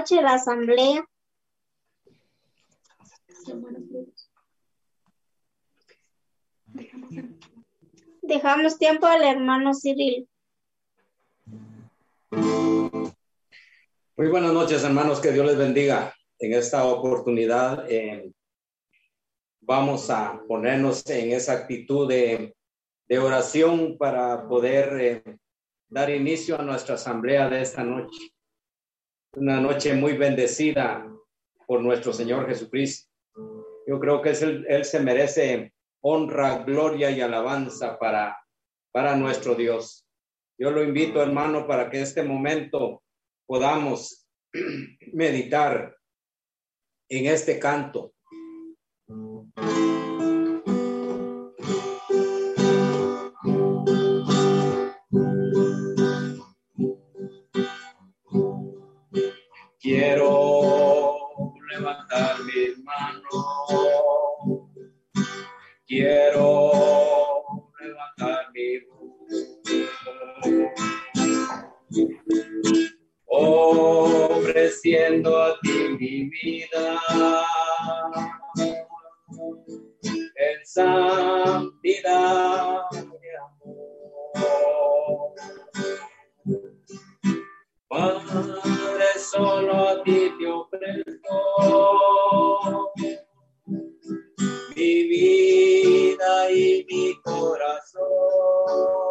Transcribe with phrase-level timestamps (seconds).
[0.00, 1.04] noche la asamblea.
[8.22, 10.26] Dejamos tiempo al hermano Cyril.
[12.30, 15.20] Muy buenas noches, hermanos.
[15.20, 16.14] Que Dios les bendiga.
[16.38, 18.32] En esta oportunidad eh,
[19.60, 22.54] vamos a ponernos en esa actitud de,
[23.20, 25.38] oración para poder eh,
[25.88, 28.32] dar inicio a nuestra asamblea de esta noche.
[29.36, 31.06] Una noche muy bendecida
[31.66, 33.08] por nuestro Señor Jesucristo.
[33.86, 38.36] Yo creo que es Él se merece honra, gloria y alabanza para,
[38.92, 40.04] para nuestro Dios.
[40.58, 43.02] Yo lo invito, hermano, para que este momento
[43.46, 44.28] podamos
[45.12, 45.96] meditar
[47.08, 48.12] en este canto.
[65.90, 66.70] Quiero
[67.80, 69.10] levantar mi voz
[74.38, 77.02] ofreciendo a ti mi vida
[80.36, 81.62] en santidad
[82.92, 85.34] de amor.
[87.88, 92.09] Padre, solo a ti te ofrezco
[97.10, 99.09] mi corazón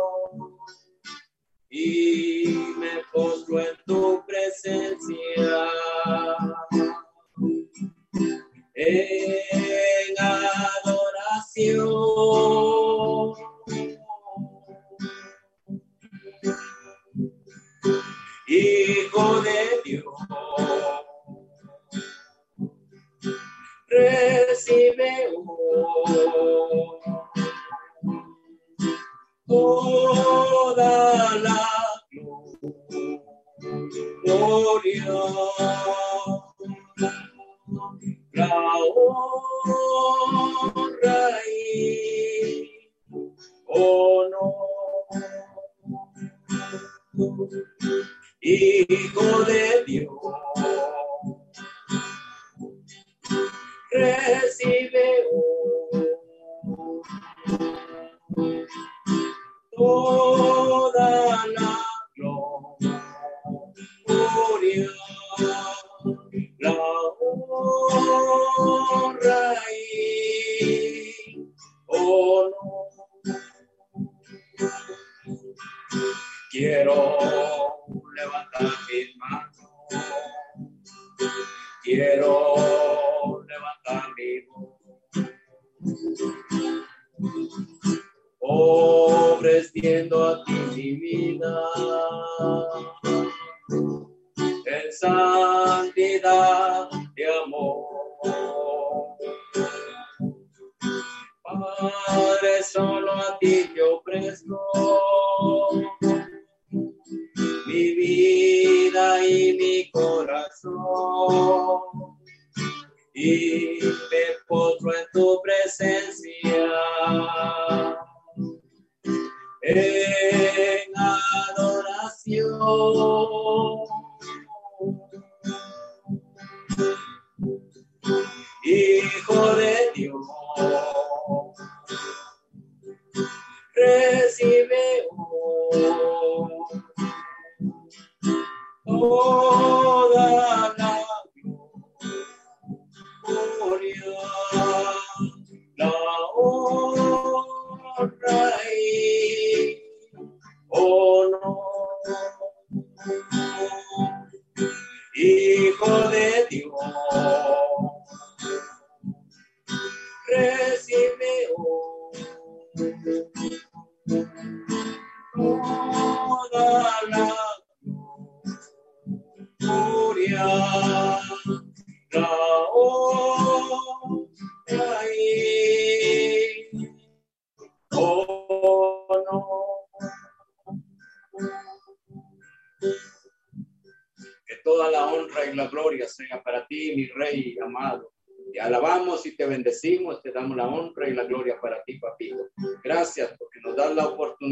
[101.79, 103.58] Padre, solo a ti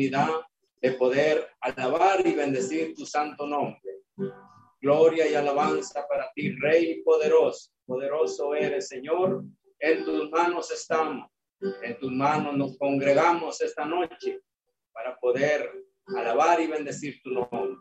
[0.09, 4.03] de poder alabar y bendecir tu santo nombre.
[4.79, 7.71] Gloria y alabanza para ti, Rey poderoso.
[7.85, 9.43] Poderoso eres, Señor.
[9.79, 11.29] En tus manos estamos.
[11.81, 14.41] En tus manos nos congregamos esta noche
[14.93, 15.71] para poder
[16.15, 17.75] alabar y bendecir tu nombre.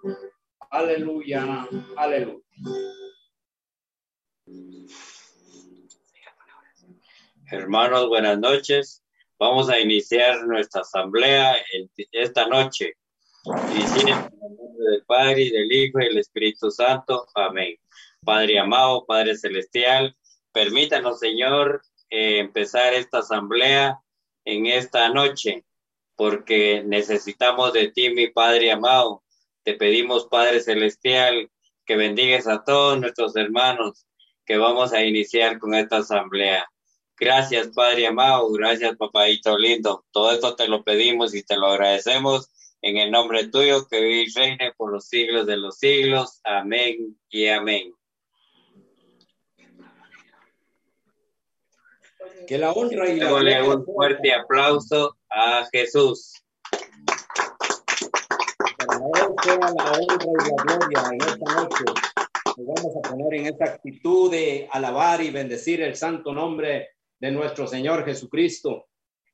[0.70, 2.42] Aleluya, aleluya.
[7.50, 9.05] Hermanos, buenas noches.
[9.38, 11.56] Vamos a iniciar nuestra asamblea
[12.12, 12.94] esta noche.
[13.44, 17.26] Y en nombre del Padre, y del Hijo y del Espíritu Santo.
[17.34, 17.76] Amén.
[18.24, 20.16] Padre amado, Padre celestial,
[20.52, 24.00] permítanos, Señor, eh, empezar esta asamblea
[24.44, 25.64] en esta noche,
[26.16, 29.22] porque necesitamos de ti, mi Padre amado.
[29.62, 31.50] Te pedimos, Padre celestial,
[31.84, 34.06] que bendigas a todos nuestros hermanos
[34.44, 36.66] que vamos a iniciar con esta asamblea.
[37.18, 38.50] Gracias, Padre amado.
[38.52, 40.04] Gracias, papadito lindo.
[40.10, 42.50] Todo esto te lo pedimos y te lo agradecemos
[42.82, 46.40] en el nombre tuyo que vive y reine por los siglos de los siglos.
[46.44, 47.92] Amén y amén.
[52.46, 53.64] Que la honra y la gloria.
[53.64, 56.34] un fuerte aplauso a Jesús.
[58.86, 61.84] la honra y la gloria en esta noche.
[62.56, 67.30] Nos vamos a poner en esta actitud de alabar y bendecir el santo nombre de
[67.30, 68.86] nuestro Señor Jesucristo.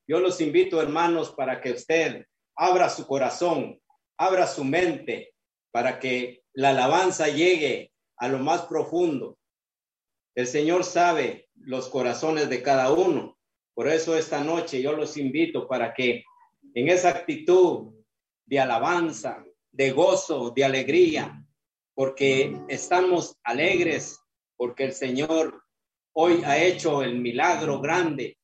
[0.06, 2.26] Yo los invito, hermanos, para que usted
[2.56, 3.81] abra su corazón,
[4.17, 5.34] abra su mente,
[5.70, 9.38] para que la alabanza llegue a lo más profundo.
[10.34, 13.38] El Señor sabe los corazones de cada uno.
[13.75, 16.25] Por eso esta noche yo los invito para que
[16.75, 17.93] en esa actitud
[18.46, 21.44] de alabanza, de gozo, de alegría,
[21.94, 24.19] porque estamos alegres,
[24.56, 25.62] porque el Señor
[26.14, 28.38] hoy ha hecho el milagro grande,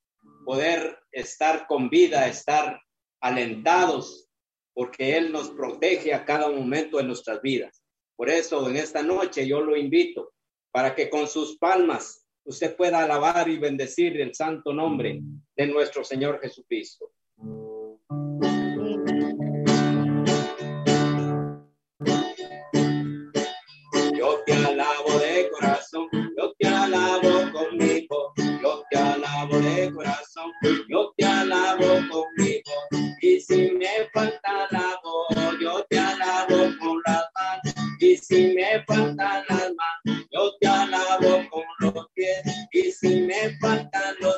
[0.44, 2.80] poder estar con vida, estar
[3.20, 4.28] alentados,
[4.74, 7.82] porque Él nos protege a cada momento de nuestras vidas.
[8.16, 10.32] Por eso en esta noche yo lo invito
[10.70, 15.20] para que con sus palmas usted pueda alabar y bendecir el santo nombre
[15.56, 17.12] de nuestro Señor Jesucristo.
[29.94, 30.52] Corazón,
[30.88, 32.72] yo te alabo conmigo.
[33.20, 37.74] Y si me falta la voz, yo te alabo con las manos.
[38.00, 42.42] Y si me falta las manos, yo te alabo con los pies.
[42.72, 44.37] Y si me faltan los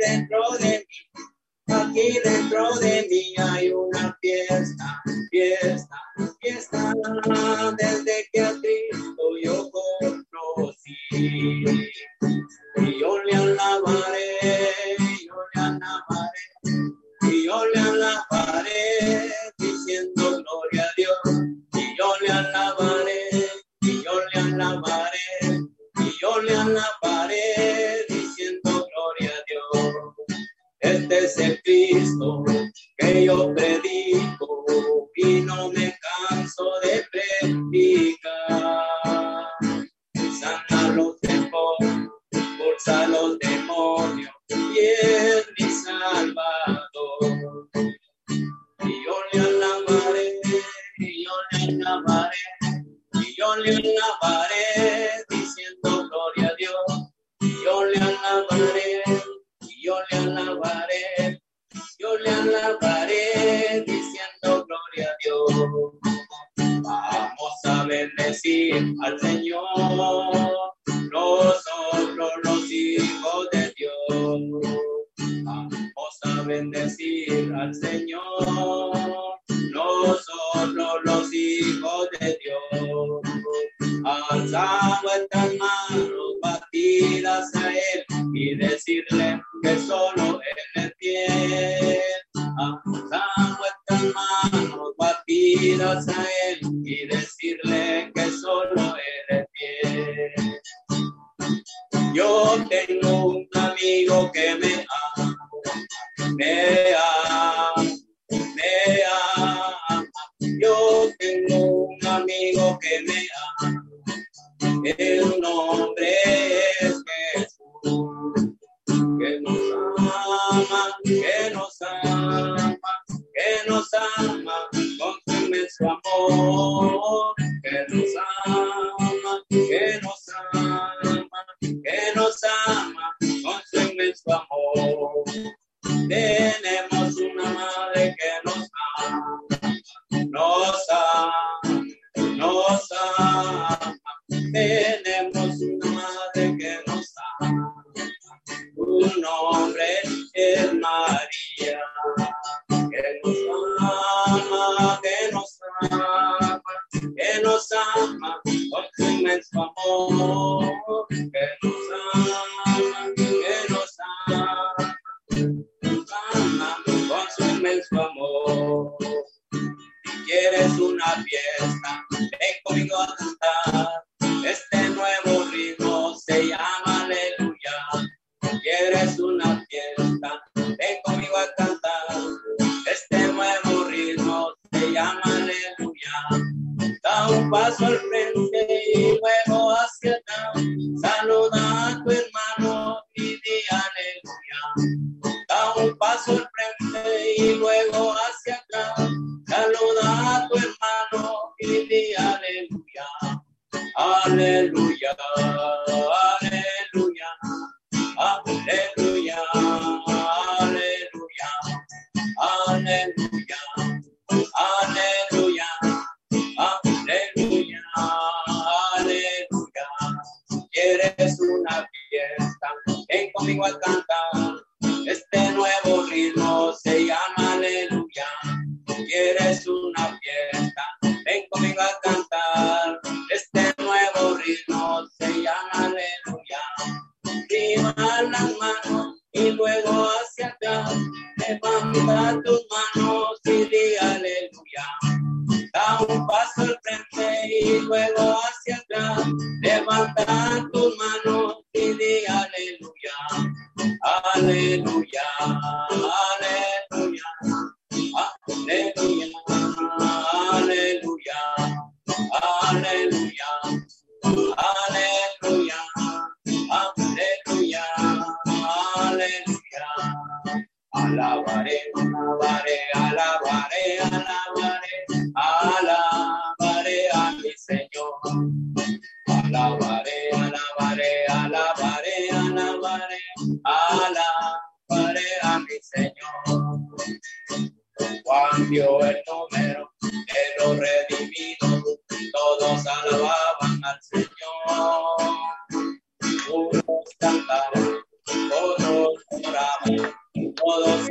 [0.00, 1.24] dentro de mí,
[1.74, 5.02] aquí dentro de mí hay una fiesta.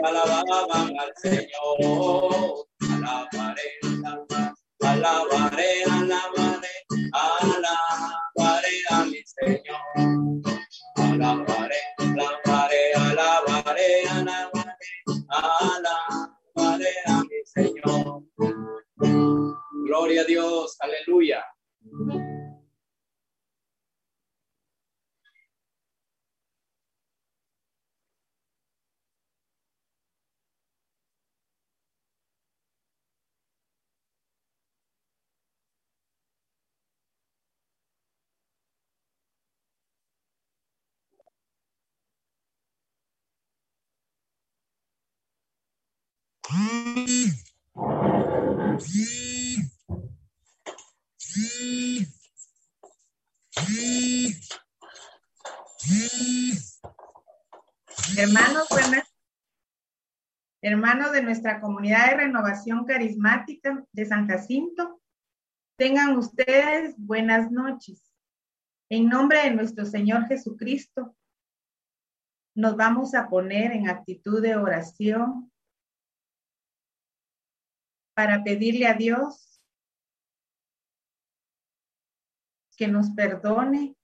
[0.03, 2.68] Alababan al Señor.
[58.17, 59.03] Hermanos, buenas.
[60.61, 65.01] Hermanos de nuestra comunidad de renovación carismática de San Jacinto,
[65.77, 68.13] tengan ustedes buenas noches.
[68.89, 71.17] En nombre de nuestro Señor Jesucristo,
[72.55, 75.48] nos vamos a poner en actitud de oración
[78.19, 79.61] para pedirle a Dios
[82.75, 83.95] que nos perdone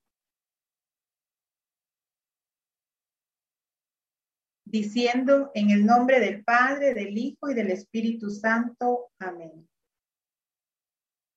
[4.64, 9.10] diciendo en el nombre del Padre, del Hijo y del Espíritu Santo.
[9.18, 9.68] Amén.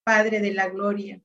[0.06, 1.22] Padre de la Gloria,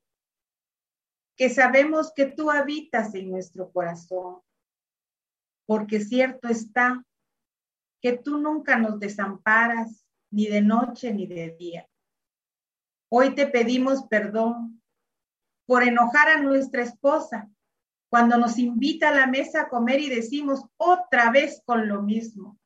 [1.37, 4.43] que sabemos que tú habitas en nuestro corazón,
[5.67, 7.07] porque cierto está
[8.03, 10.04] que tú nunca nos desamparas
[10.35, 11.89] ni de noche ni de día.
[13.09, 14.83] Hoy te pedimos perdón
[15.65, 17.49] por enojar a nuestra esposa
[18.11, 22.59] cuando nos invita a la mesa a comer y decimos otra vez con lo mismo.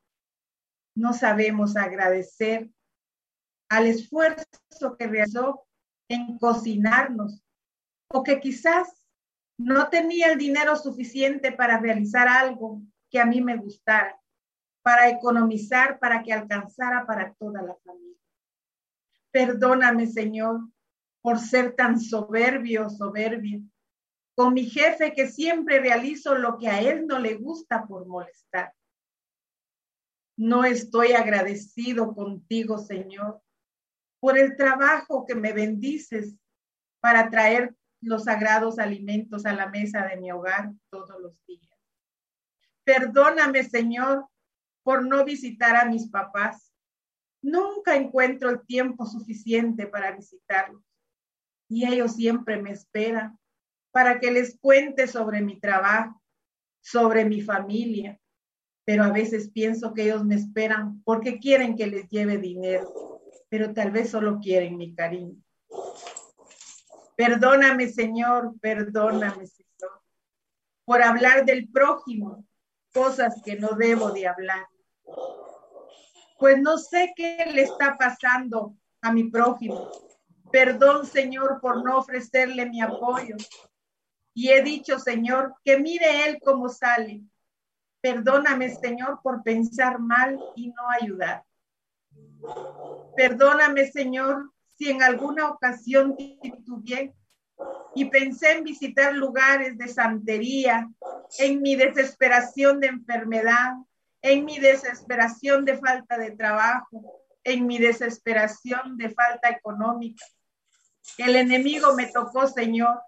[0.96, 2.70] No sabemos agradecer
[3.68, 5.66] al esfuerzo que realizó
[6.08, 7.44] en cocinarnos
[8.10, 9.06] o que quizás
[9.58, 14.18] no tenía el dinero suficiente para realizar algo que a mí me gustara,
[14.82, 18.16] para economizar, para que alcanzara para toda la familia.
[19.30, 20.60] Perdóname, Señor,
[21.20, 23.60] por ser tan soberbio, soberbia,
[24.34, 28.72] con mi jefe que siempre realizo lo que a él no le gusta por molestar.
[30.36, 33.42] No estoy agradecido contigo, Señor,
[34.20, 36.36] por el trabajo que me bendices
[37.00, 41.76] para traer los sagrados alimentos a la mesa de mi hogar todos los días.
[42.84, 44.28] Perdóname, Señor,
[44.88, 46.72] por no visitar a mis papás.
[47.42, 50.82] Nunca encuentro el tiempo suficiente para visitarlos
[51.68, 53.38] y ellos siempre me esperan
[53.90, 56.22] para que les cuente sobre mi trabajo,
[56.80, 58.18] sobre mi familia,
[58.86, 63.20] pero a veces pienso que ellos me esperan porque quieren que les lleve dinero,
[63.50, 65.36] pero tal vez solo quieren mi cariño.
[67.14, 70.00] Perdóname, Señor, perdóname, Señor,
[70.86, 72.46] por hablar del prójimo,
[72.94, 74.66] cosas que no debo de hablar.
[76.38, 79.90] Pues no sé qué le está pasando a mi prójimo.
[80.50, 83.36] Perdón, Señor, por no ofrecerle mi apoyo,
[84.34, 87.22] y he dicho, Señor, que mire Él cómo sale.
[88.00, 91.44] Perdóname, Señor, por pensar mal y no ayudar.
[93.16, 97.12] Perdóname, Señor, si en alguna ocasión titubeé
[97.96, 100.88] y pensé en visitar lugares de santería,
[101.38, 103.72] en mi desesperación de enfermedad,
[104.22, 110.24] en mi desesperación de falta de trabajo, en mi desesperación de falta económica.
[111.16, 113.00] El enemigo me tocó, Señor,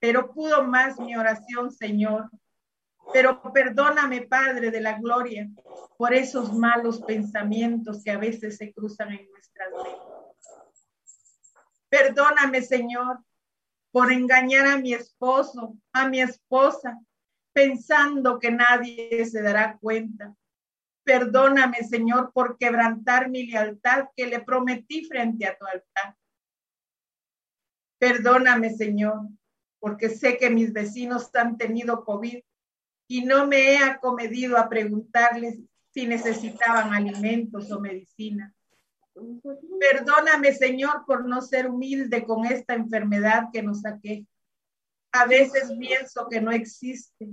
[0.00, 2.30] pero pudo más mi oración, Señor.
[3.12, 5.48] Pero perdóname, Padre de la Gloria,
[5.96, 10.14] por esos malos pensamientos que a veces se cruzan en nuestras vidas.
[11.88, 13.20] Perdóname, Señor,
[13.92, 16.98] por engañar a mi esposo, a mi esposa,
[17.54, 20.34] pensando que nadie se dará cuenta.
[21.04, 26.16] Perdóname, Señor, por quebrantar mi lealtad que le prometí frente a tu altar.
[27.98, 29.28] Perdóname, Señor,
[29.78, 32.42] porque sé que mis vecinos han tenido COVID
[33.06, 35.60] y no me he acomedido a preguntarles
[35.92, 38.52] si necesitaban alimentos o medicina.
[39.78, 44.26] Perdóname, Señor, por no ser humilde con esta enfermedad que nos saqué.
[45.14, 47.28] A veces pienso que no existe,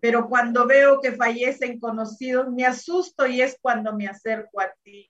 [0.00, 5.08] pero cuando veo que fallecen conocidos, me asusto y es cuando me acerco a ti.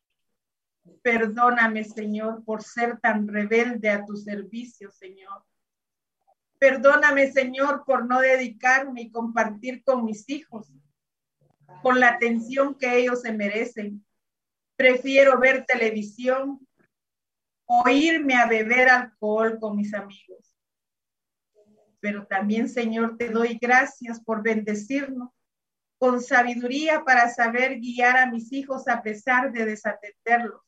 [1.00, 5.46] Perdóname, Señor, por ser tan rebelde a tu servicio, Señor.
[6.58, 10.70] Perdóname, Señor, por no dedicarme y compartir con mis hijos.
[11.82, 14.04] con la atención que ellos se merecen.
[14.76, 16.66] Prefiero ver televisión
[17.64, 20.53] o irme a beber alcohol con mis amigos.
[22.04, 25.30] Pero también, Señor, te doy gracias por bendecirnos
[25.96, 30.60] con sabiduría para saber guiar a mis hijos a pesar de desatenderlos,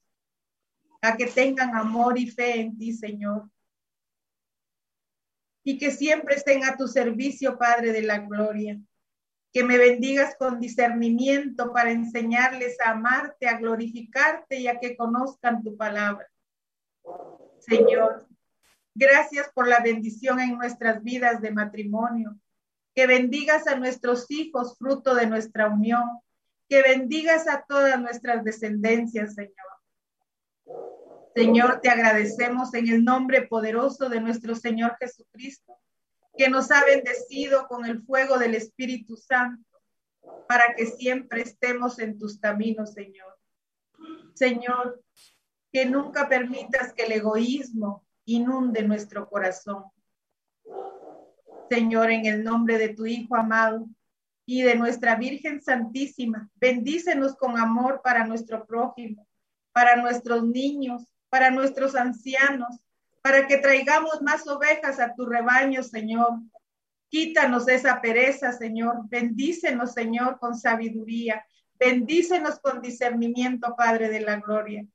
[1.02, 3.50] a que tengan amor y fe en ti, Señor.
[5.62, 8.80] Y que siempre estén a tu servicio, Padre de la Gloria.
[9.52, 15.62] Que me bendigas con discernimiento para enseñarles a amarte, a glorificarte y a que conozcan
[15.62, 16.26] tu palabra.
[17.58, 18.26] Señor,
[18.96, 22.36] gracias por la bendición en nuestras vidas de matrimonio
[22.94, 26.02] que bendigas a nuestros hijos, fruto de nuestra unión,
[26.66, 29.54] que bendigas a todas nuestras descendencias, Señor.
[31.34, 35.78] Señor, te agradecemos en el nombre poderoso de nuestro Señor Jesucristo,
[36.38, 39.78] que nos ha bendecido con el fuego del Espíritu Santo,
[40.48, 43.38] para que siempre estemos en tus caminos, Señor.
[44.32, 45.02] Señor,
[45.70, 49.84] que nunca permitas que el egoísmo inunde nuestro corazón.
[51.70, 53.88] Señor, en el nombre de tu Hijo amado
[54.44, 59.26] y de nuestra Virgen Santísima, bendícenos con amor para nuestro prójimo,
[59.72, 62.80] para nuestros niños, para nuestros ancianos,
[63.22, 66.40] para que traigamos más ovejas a tu rebaño, Señor.
[67.08, 69.08] Quítanos esa pereza, Señor.
[69.08, 71.44] Bendícenos, Señor, con sabiduría.
[71.78, 74.86] Bendícenos con discernimiento, Padre de la Gloria.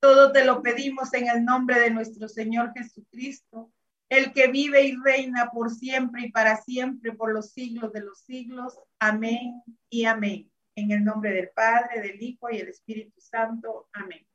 [0.00, 3.72] Todo te lo pedimos en el nombre de nuestro Señor Jesucristo
[4.08, 8.20] el que vive y reina por siempre y para siempre, por los siglos de los
[8.20, 8.78] siglos.
[8.98, 10.50] Amén y amén.
[10.76, 13.88] En el nombre del Padre, del Hijo y del Espíritu Santo.
[13.92, 14.26] Amén.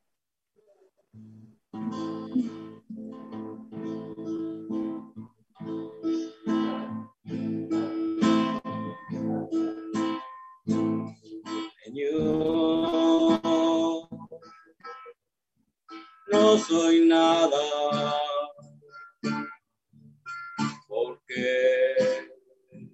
[16.32, 17.60] No soy nada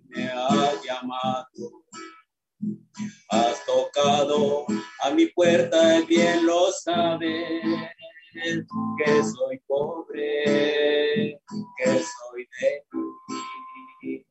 [0.10, 1.84] me has llamado.
[3.30, 4.66] Has tocado
[5.04, 7.62] a mi puerta, y bien lo sabes,
[8.34, 11.40] que soy pobre,
[11.78, 12.48] que soy
[14.02, 14.26] ti.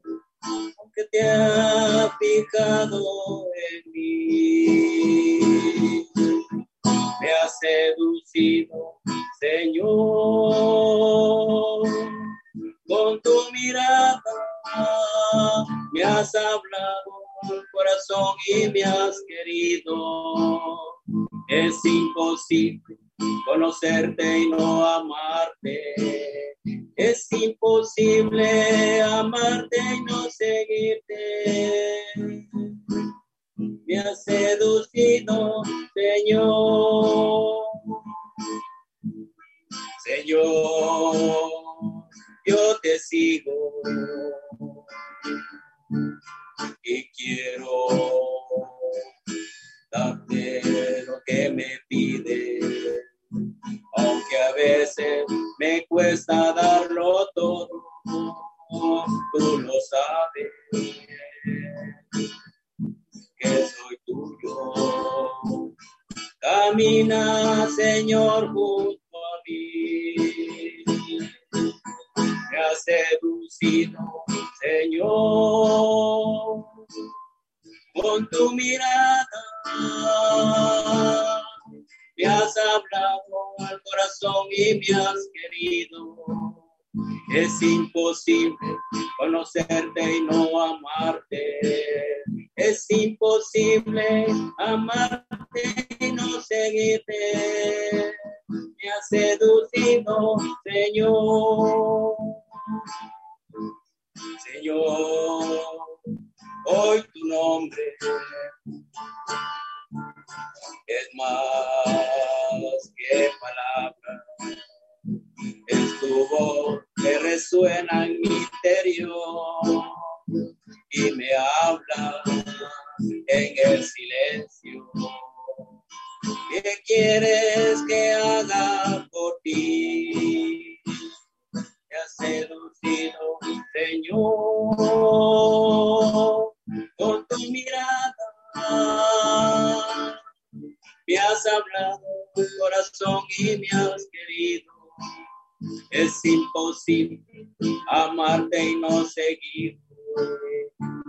[0.79, 5.39] Aunque te ha fijado en mí,
[7.27, 9.01] me ha seducido,
[9.41, 10.57] Señor
[12.89, 14.23] con tu mirada
[15.93, 17.13] me has hablado
[17.51, 20.79] el corazón y me has querido.
[21.49, 22.99] Es imposible
[23.45, 25.95] conocerte y no amarte.
[26.97, 32.05] Es imposible amarte y no seguirte.
[33.57, 35.63] Me has seducido,
[35.95, 37.65] Señor.
[40.05, 41.57] Señor
[42.47, 43.53] yo te sigo
[46.83, 47.87] y quiero
[49.91, 50.63] darte
[51.07, 51.76] lo que me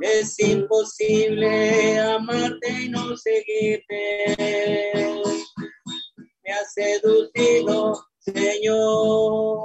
[0.02, 4.36] Es imposible amarte y no seguirte.
[6.44, 9.58] Me ha seducido, Señor.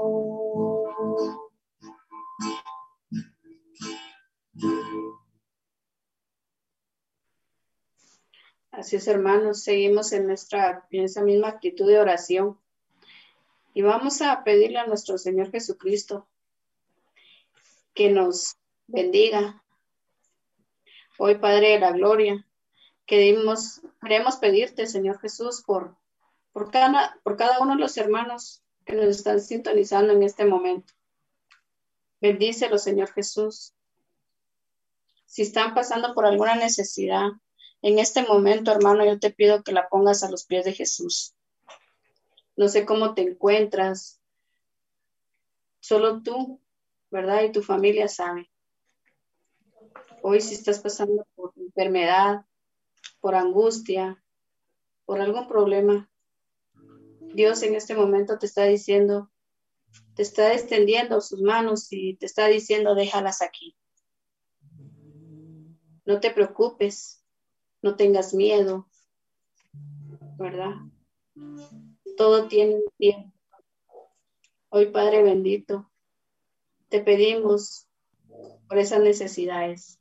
[8.71, 12.59] Así es, hermanos, seguimos en nuestra en esa misma actitud de oración.
[13.75, 16.27] Y vamos a pedirle a nuestro Señor Jesucristo
[17.95, 19.62] que nos bendiga.
[21.19, 22.47] Hoy, Padre de la Gloria,
[23.07, 25.97] queremos, queremos pedirte, Señor Jesús, por,
[26.53, 30.93] por, cada, por cada uno de los hermanos que nos están sintonizando en este momento.
[32.21, 33.75] Bendícelo, Señor Jesús.
[35.27, 37.31] Si están pasando por alguna necesidad,
[37.83, 41.35] en este momento, hermano, yo te pido que la pongas a los pies de Jesús.
[42.57, 44.21] No sé cómo te encuentras.
[45.81, 46.61] Solo tú,
[47.11, 47.43] ¿verdad?
[47.43, 48.52] Y tu familia sabe.
[50.25, 52.47] Hoy si estás pasando por enfermedad,
[53.21, 54.23] por angustia,
[55.05, 56.09] por algún problema,
[57.35, 59.33] Dios en este momento te está diciendo,
[60.15, 63.77] te está extendiendo sus manos y te está diciendo, déjalas aquí.
[66.05, 67.25] No te preocupes,
[67.83, 68.89] no tengas miedo,
[70.39, 70.77] ¿verdad?
[72.17, 73.33] Todo tiene tiempo.
[74.69, 75.91] Hoy, Padre bendito,
[76.89, 77.89] te pedimos
[78.69, 79.99] por esas necesidades.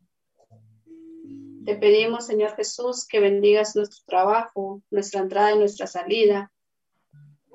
[1.65, 6.51] Te pedimos, Señor Jesús, que bendigas nuestro trabajo, nuestra entrada y nuestra salida.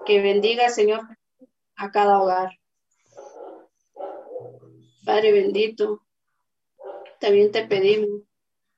[0.04, 1.00] Que bendiga, Señor,
[1.74, 2.58] a cada hogar.
[5.04, 6.02] Padre bendito,
[7.20, 8.22] también te pedimos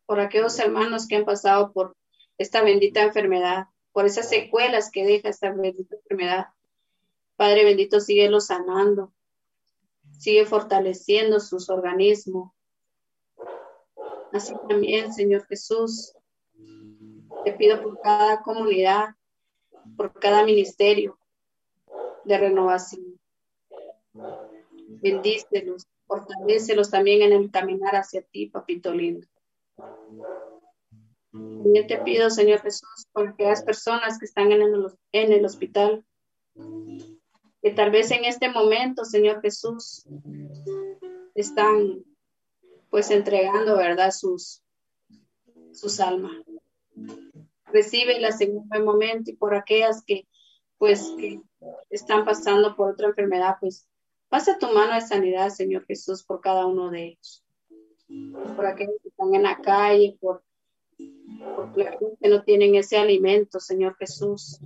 [0.07, 1.97] por aquellos hermanos que han pasado por
[2.39, 6.47] esta bendita enfermedad, por esas secuelas que deja esta bendita enfermedad.
[7.37, 9.13] Padre bendito, síguelo sanando,
[10.19, 12.53] sigue fortaleciendo sus organismos.
[14.33, 16.13] Así también, Señor Jesús,
[17.45, 19.15] te pido por cada comunidad,
[19.97, 21.19] por cada ministerio
[22.25, 23.19] de renovación.
[25.03, 29.27] Bendícelos, fortalecelos también en el caminar hacia ti, papito lindo.
[31.33, 36.05] Yo te pido, Señor Jesús, por aquellas personas que están en el, en el hospital,
[37.63, 40.07] que tal vez en este momento, Señor Jesús,
[41.35, 42.05] están
[42.91, 44.11] pues entregando, ¿verdad?
[44.11, 44.63] Sus,
[45.73, 46.33] sus almas.
[47.67, 50.27] Recíbelas en un buen momento y por aquellas que
[50.79, 51.41] pues que
[51.91, 53.89] están pasando por otra enfermedad, pues
[54.29, 57.45] pasa tu mano de sanidad, Señor Jesús, por cada uno de ellos
[58.57, 60.43] por aquellos que están en la calle, por,
[60.97, 64.61] por que no tienen ese alimento, Señor Jesús.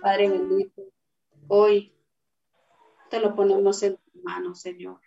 [0.00, 0.82] Padre bendito,
[1.48, 1.92] hoy
[3.10, 5.00] te lo ponemos en tu mano, Señor.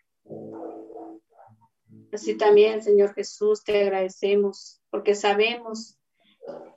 [2.11, 5.97] Así también, Señor Jesús, te agradecemos porque sabemos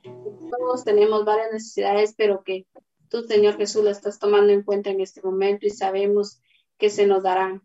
[0.03, 0.11] que
[0.51, 2.67] todos tenemos varias necesidades, pero que
[3.09, 6.41] tú, Señor Jesús, la estás tomando en cuenta en este momento y sabemos
[6.79, 7.63] que se nos darán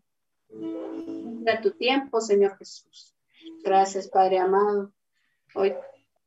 [1.48, 3.14] a tu tiempo, Señor Jesús.
[3.64, 4.92] Gracias, Padre amado.
[5.54, 5.74] Hoy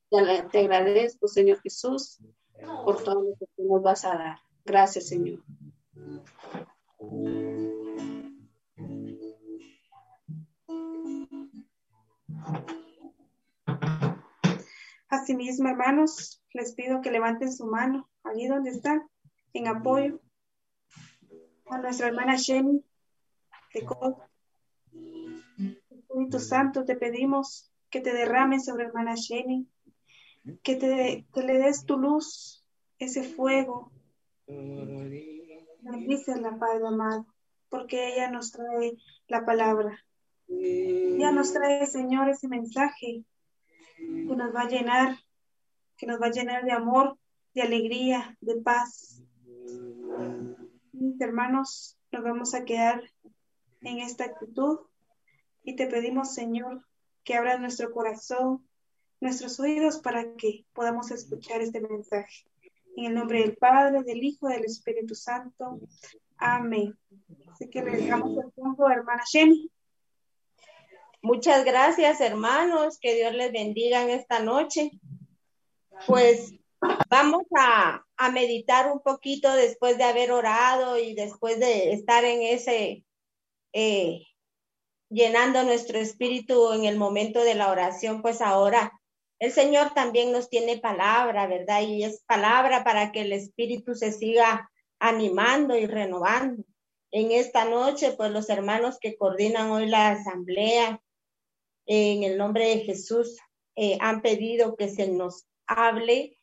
[0.10, 2.20] te agradezco, Señor Jesús,
[2.84, 4.40] por todo lo que tú nos vas a dar.
[4.66, 5.44] Gracias, Señor.
[15.10, 19.10] Asimismo, hermanos, les pido que levanten su mano allí donde están,
[19.54, 20.22] en apoyo
[21.70, 22.84] a nuestra hermana Jenny
[23.74, 23.86] de
[25.90, 29.68] Espíritu Santo, te pedimos que te derrames sobre hermana Jenny,
[30.64, 32.66] que, te, le des tu luz,
[32.98, 33.92] ese fuego.
[34.48, 37.28] la Padre amado,
[37.70, 40.04] porque ella nos trae la palabra.
[40.50, 43.24] Ella nos trae, Señor, ese mensaje
[43.98, 45.18] que nos va a llenar,
[45.98, 47.18] que nos va a llenar de amor,
[47.54, 49.22] de alegría, de paz.
[50.92, 53.04] Mis hermanos, nos vamos a quedar
[53.82, 54.80] en esta actitud
[55.64, 56.86] y te pedimos, Señor,
[57.24, 58.68] que abra nuestro corazón,
[59.20, 62.46] nuestros oídos para que podamos escuchar este mensaje.
[62.96, 65.80] En el nombre del Padre, del Hijo, del Espíritu Santo.
[66.38, 66.98] Amén.
[67.52, 69.70] Así que le dejamos el tiempo hermana Jenny.
[71.22, 72.98] Muchas gracias, hermanos.
[73.00, 74.92] Que Dios les bendiga en esta noche.
[76.08, 76.54] Pues
[77.10, 82.42] vamos a, a meditar un poquito después de haber orado y después de estar en
[82.42, 83.04] ese
[83.74, 84.24] eh,
[85.10, 88.94] llenando nuestro espíritu en el momento de la oración, pues ahora
[89.40, 91.82] el Señor también nos tiene palabra, ¿verdad?
[91.82, 96.64] Y es palabra para que el espíritu se siga animando y renovando.
[97.12, 101.02] En esta noche, pues los hermanos que coordinan hoy la asamblea,
[101.92, 103.40] en el nombre de Jesús
[103.76, 106.38] eh, han pedido que se nos hable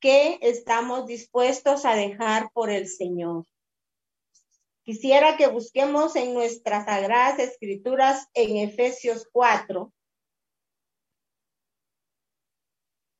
[0.00, 3.46] que estamos dispuestos a dejar por el Señor.
[4.82, 9.92] Quisiera que busquemos en nuestras sagradas escrituras en Efesios 4,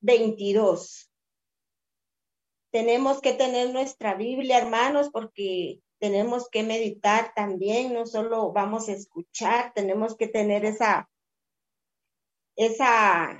[0.00, 1.10] 22.
[2.72, 8.92] Tenemos que tener nuestra Biblia, hermanos, porque tenemos que meditar también, no solo vamos a
[8.92, 11.08] escuchar, tenemos que tener esa,
[12.56, 13.38] esa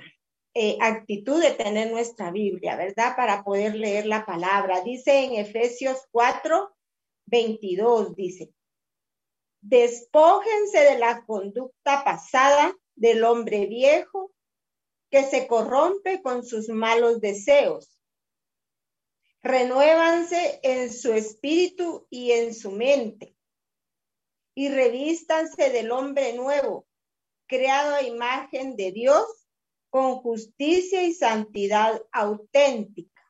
[0.53, 3.15] eh, actitud de tener nuestra Biblia, ¿verdad?
[3.15, 4.81] Para poder leer la palabra.
[4.81, 6.75] Dice en Efesios 4,
[7.25, 8.53] 22, dice,
[9.61, 14.31] despójense de la conducta pasada del hombre viejo
[15.09, 18.01] que se corrompe con sus malos deseos.
[19.41, 23.35] Renuévanse en su espíritu y en su mente
[24.55, 26.87] y revístanse del hombre nuevo,
[27.47, 29.25] creado a imagen de Dios
[29.89, 33.21] con justicia y santidad auténtica.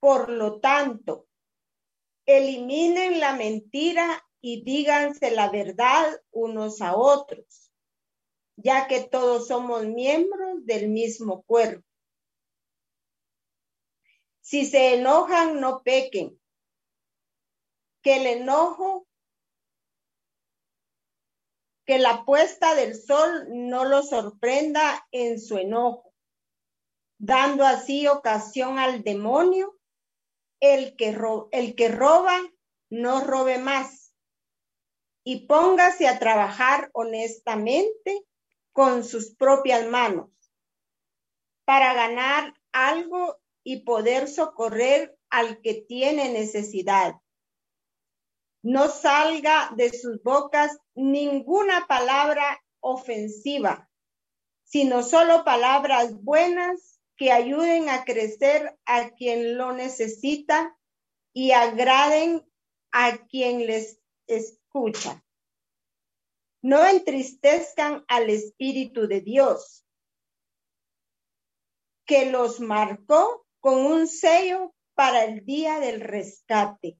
[0.00, 1.28] Por lo tanto,
[2.26, 7.72] eliminen la mentira y díganse la verdad unos a otros,
[8.56, 11.86] ya que todos somos miembros del mismo cuerpo.
[14.40, 16.38] Si se enojan, no pequen.
[18.02, 19.06] Que el enojo,
[21.92, 26.14] que la puesta del sol no lo sorprenda en su enojo,
[27.18, 29.78] dando así ocasión al demonio
[30.58, 31.14] el que,
[31.50, 32.40] el que roba,
[32.88, 34.14] no robe más.
[35.22, 38.24] Y póngase a trabajar honestamente
[38.72, 40.30] con sus propias manos
[41.66, 47.16] para ganar algo y poder socorrer al que tiene necesidad.
[48.62, 53.90] No salga de sus bocas ninguna palabra ofensiva,
[54.62, 60.76] sino solo palabras buenas que ayuden a crecer a quien lo necesita
[61.32, 62.44] y agraden
[62.92, 65.24] a quien les escucha.
[66.62, 69.84] No entristezcan al Espíritu de Dios,
[72.06, 76.98] que los marcó con un sello para el día del rescate.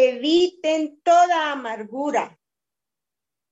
[0.00, 2.38] Eviten toda amargura,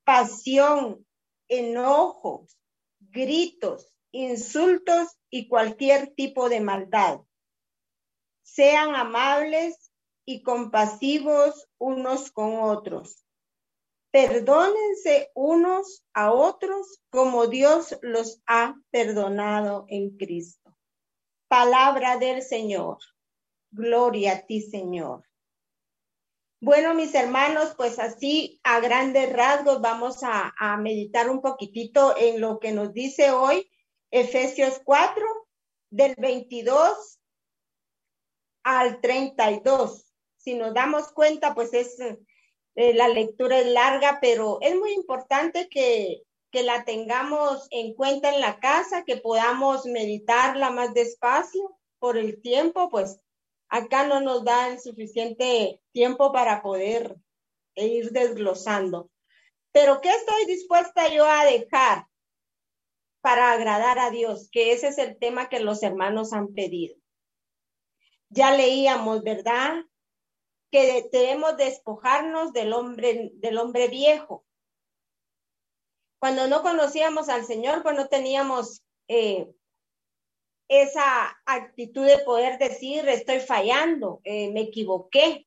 [0.05, 1.05] pasión,
[1.49, 2.57] enojos,
[3.01, 7.19] gritos, insultos y cualquier tipo de maldad.
[8.45, 9.91] Sean amables
[10.25, 13.27] y compasivos unos con otros.
[14.13, 20.79] Perdónense unos a otros como Dios los ha perdonado en Cristo.
[21.49, 22.99] Palabra del Señor.
[23.73, 25.25] Gloria a ti, Señor.
[26.61, 32.59] Bueno, mis hermanos, pues así a grandes rasgos vamos a, meditar un poquitito en lo
[32.61, 33.71] que nos dice hoy
[34.11, 35.23] Efesios 4,
[35.91, 37.19] del 22
[38.63, 40.07] al 32.
[40.39, 45.69] Si nos damos cuenta, pues es, eh, la lectura es larga, pero es muy importante
[45.69, 52.17] que, que la tengamos en cuenta en la casa, que podamos meditarla más despacio por
[52.17, 53.21] el tiempo, pues
[53.69, 57.17] acá no nos da el suficiente tiempo para poder
[57.75, 59.11] ir desglosando.
[59.73, 62.07] Pero ¿qué estoy dispuesta yo a dejar?
[63.27, 66.95] para agradar a Dios, que ese es el tema que los hermanos han pedido.
[68.29, 69.83] Ya leíamos, ¿verdad?
[70.71, 74.47] Que debemos despojarnos del hombre, del hombre viejo.
[76.21, 79.53] Cuando no conocíamos al Señor, pues no teníamos eh,
[80.69, 85.47] esa actitud de poder decir, estoy fallando, eh, me equivoqué.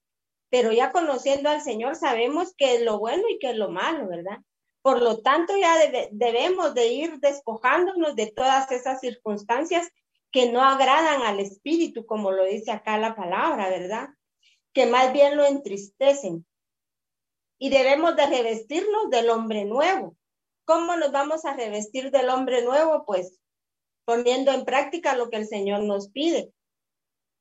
[0.50, 4.08] Pero ya conociendo al Señor sabemos qué es lo bueno y qué es lo malo,
[4.08, 4.40] ¿verdad?
[4.82, 5.76] Por lo tanto, ya
[6.12, 9.88] debemos de ir despojándonos de todas esas circunstancias
[10.32, 14.10] que no agradan al espíritu, como lo dice acá la palabra, ¿verdad?
[14.74, 16.46] Que más bien lo entristecen.
[17.60, 20.16] Y debemos de revestirnos del hombre nuevo.
[20.66, 23.04] ¿Cómo nos vamos a revestir del hombre nuevo?
[23.06, 23.40] Pues
[24.06, 26.52] poniendo en práctica lo que el Señor nos pide.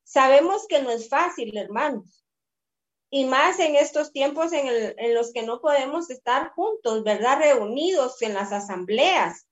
[0.05, 2.19] Sabemos que no es fácil, hermanos
[3.11, 7.39] y más en estos tiempos en, los que no podemos estar juntos, ¿verdad?
[7.39, 9.47] Reunidos en las asambleas.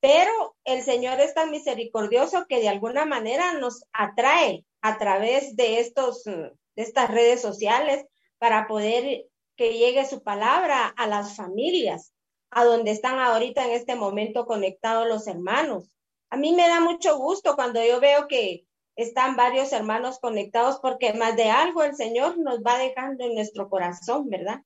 [0.00, 5.80] Pero el Señor es tan misericordioso que de alguna manera nos atrae a través de,
[5.80, 8.06] estos, de estas redes sociales
[8.38, 9.26] para poder
[9.56, 12.14] que llegue su palabra a las familias,
[12.50, 15.90] a donde están ahorita en este momento conectados los hermanos.
[16.30, 18.66] A mí me da mucho gusto cuando yo veo que
[18.96, 23.68] están varios hermanos conectados porque más de algo el Señor nos va dejando en nuestro
[23.68, 24.62] corazón, ¿verdad?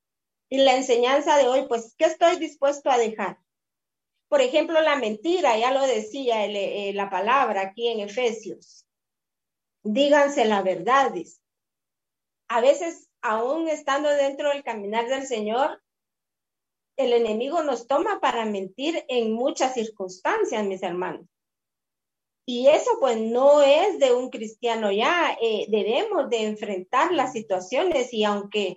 [0.51, 3.39] Y la enseñanza de hoy, pues, ¿qué estoy dispuesto a dejar?
[4.29, 8.87] Por ejemplo, la mentira, ya lo decía eh, la palabra aquí en Efesios.
[9.83, 11.13] Díganse la verdad.
[12.49, 15.83] A veces, aún estando dentro del caminar del Señor,
[16.97, 21.27] el enemigo nos toma para mentir en muchas circunstancias, mis hermanos.
[22.47, 28.13] Y eso pues no es de un cristiano ya, eh, debemos de enfrentar las situaciones
[28.13, 28.77] y aunque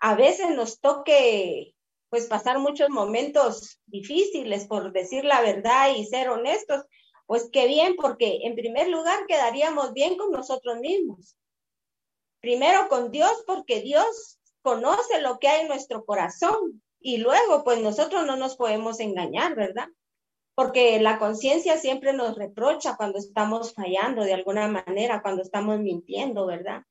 [0.00, 1.74] a veces nos toque
[2.10, 6.84] pues pasar muchos momentos difíciles por decir la verdad y ser honestos,
[7.26, 11.36] pues qué bien, porque en primer lugar quedaríamos bien con nosotros mismos.
[12.40, 17.80] Primero con Dios, porque Dios conoce lo que hay en nuestro corazón y luego pues
[17.80, 19.88] nosotros no nos podemos engañar, ¿verdad?
[20.56, 26.46] Porque la conciencia siempre nos reprocha cuando estamos fallando de alguna manera, cuando estamos mintiendo,
[26.46, 26.82] ¿verdad?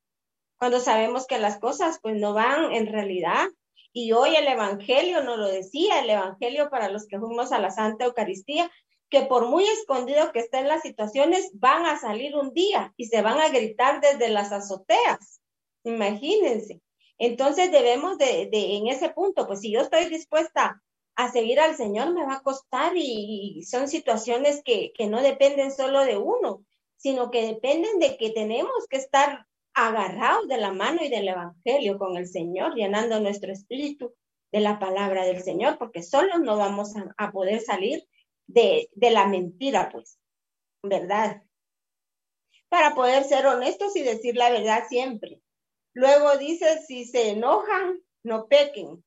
[0.57, 3.47] Cuando sabemos que las cosas pues no van en realidad
[3.91, 7.72] y hoy el Evangelio nos lo decía, el Evangelio para los que fuimos a la
[7.72, 8.70] Santa Eucaristía,
[9.09, 13.22] que por muy escondido que estén las situaciones, van a salir un día y se
[13.22, 15.41] van a gritar desde las azoteas.
[15.84, 16.82] Imagínense.
[17.18, 20.84] Entonces debemos de, en ese punto, pues si yo estoy dispuesta
[21.16, 25.72] a seguir al Señor, me va a costar y, son situaciones que, que no dependen
[25.72, 26.66] solo de uno,
[26.97, 31.97] sino que dependen de que tenemos que estar agarrados de la mano y del Evangelio
[31.97, 34.13] con el Señor, llenando nuestro espíritu
[34.51, 38.07] de la palabra del Señor, porque solo no vamos a, poder salir
[38.47, 40.18] de, de la mentira, pues,
[40.82, 41.43] ¿verdad?
[42.70, 45.41] Para poder ser honestos y decir la verdad siempre.
[45.93, 49.03] Luego dice, si se enojan, no pequen.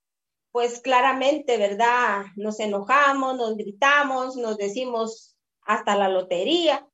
[0.52, 2.24] Pues claramente, ¿verdad?
[2.36, 6.88] Nos enojamos, nos gritamos, nos decimos hasta la lotería,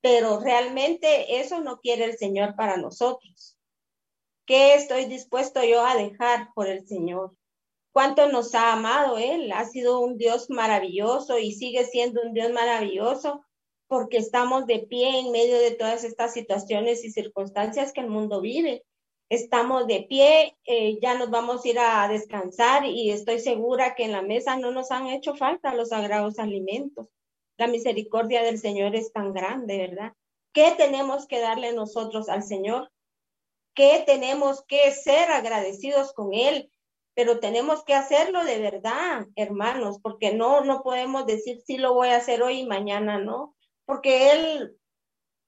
[0.00, 3.56] pero realmente eso no quiere el Señor para nosotros.
[4.44, 7.36] ¿Qué estoy dispuesto yo a dejar por el Señor?
[7.92, 9.52] ¿Cuánto nos ha amado Él?
[9.52, 13.44] Ha sido un Dios maravilloso y sigue siendo un Dios maravilloso
[13.86, 18.40] porque estamos de pie en medio de todas estas situaciones y circunstancias que el mundo
[18.40, 18.84] vive.
[19.32, 24.04] Estamos de pie, eh, ya nos vamos a ir a descansar y estoy segura que
[24.04, 27.08] en la mesa no nos han hecho falta los sagrados alimentos.
[27.56, 30.12] La misericordia del Señor es tan grande, ¿verdad?
[30.52, 32.92] ¿Qué tenemos que darle nosotros al Señor?
[33.74, 36.70] ¿Qué tenemos que ser agradecidos con Él?
[37.14, 42.08] Pero tenemos que hacerlo de verdad, hermanos, porque no, no podemos decir sí lo voy
[42.08, 43.56] a hacer hoy y mañana no,
[43.86, 44.76] porque Él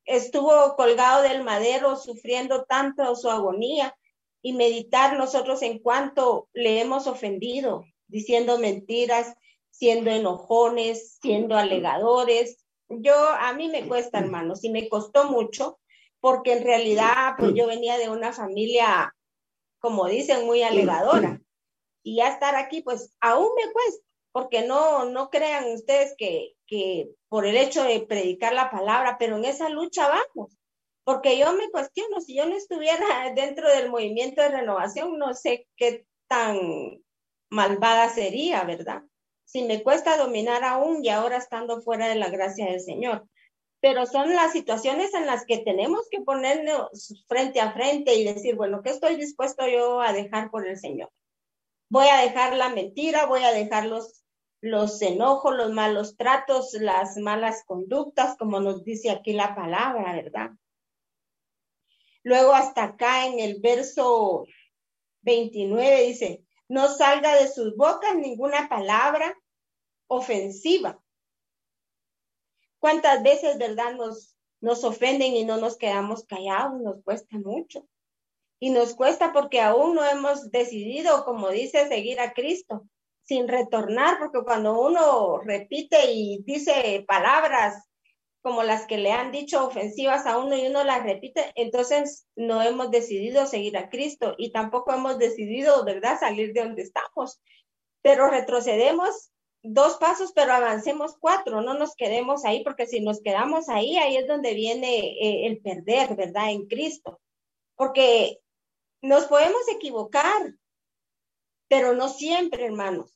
[0.05, 3.97] estuvo colgado del madero sufriendo tanto su agonía
[4.43, 9.35] y meditar nosotros en cuanto le hemos ofendido, diciendo mentiras,
[9.71, 12.65] siendo enojones, siendo alegadores.
[12.89, 15.81] Yo, a mí me cuesta, hermanos, y me costó mucho,
[16.21, 19.15] porque en realidad, pues yo venía de una familia,
[19.79, 21.41] como dicen, muy alegadora.
[22.03, 27.09] Y ya estar aquí, pues aún me cuesta, porque no, no crean ustedes que, que
[27.29, 30.57] por el hecho de predicar la palabra, pero en esa lucha vamos.
[31.05, 33.05] Porque yo me cuestiono, si yo no estuviera
[33.35, 37.03] dentro del movimiento de renovación, no sé qué tan
[37.51, 39.03] malvada sería, ¿verdad?
[39.55, 43.29] si me cuesta dominar aún y ahora estando fuera de la gracia del Señor.
[43.81, 48.57] Pero son las situaciones en las que tenemos que ponernos frente a frente y decir,
[48.57, 51.11] bueno, ¿qué estoy dispuesto yo a dejar por el Señor?
[51.89, 54.24] Voy a dejar la mentira, voy a dejar los,
[54.65, 60.53] los enojos, los malos tratos, las malas conductas, como nos dice aquí la palabra, ¿verdad?
[62.23, 64.47] Luego hasta acá en el verso
[65.21, 69.37] 29 dice, no salga de sus bocas ninguna palabra
[70.07, 70.99] ofensiva.
[72.79, 76.81] ¿Cuántas veces, verdad, nos, nos ofenden y no nos quedamos callados?
[76.81, 77.87] Nos cuesta mucho.
[78.59, 82.89] Y nos cuesta porque aún no hemos decidido, como dice, seguir a Cristo
[83.25, 87.89] sin retornar, porque cuando uno repite y dice palabras
[88.43, 92.61] como las que le han dicho ofensivas a uno y uno las repite, entonces no
[92.63, 97.41] hemos decidido seguir a Cristo y tampoco hemos decidido, ¿verdad?, salir de donde estamos.
[98.03, 99.31] Pero retrocedemos
[99.63, 104.19] dos pasos, pero avancemos cuatro, no nos quedemos ahí, porque si nos quedamos ahí, ahí
[104.19, 106.51] es donde viene eh, el perder, ¿verdad?
[106.51, 107.23] En Cristo.
[107.77, 108.41] Porque
[109.01, 110.55] nos podemos equivocar,
[111.67, 113.14] pero no siempre, hermanos.